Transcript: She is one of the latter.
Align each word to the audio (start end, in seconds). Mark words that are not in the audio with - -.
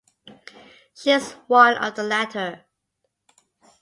She 0.95 1.11
is 1.11 1.33
one 1.45 1.77
of 1.77 1.93
the 1.93 2.01
latter. 2.01 2.65